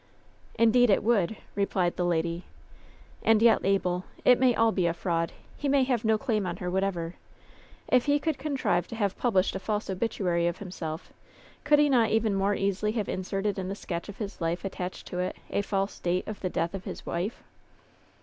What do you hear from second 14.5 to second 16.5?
attached to it a false date of the